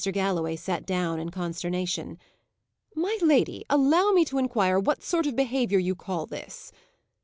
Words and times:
Galloway 0.11 0.55
sat 0.55 0.87
down 0.87 1.19
in 1.19 1.29
consternation. 1.29 2.17
"My 2.95 3.19
lady, 3.21 3.65
allow 3.69 4.09
me 4.13 4.25
to 4.25 4.39
inquire 4.39 4.79
what 4.79 5.03
sort 5.03 5.27
of 5.27 5.35
behaviour 5.35 5.77
you 5.77 5.93
call 5.93 6.25
this?" 6.25 6.71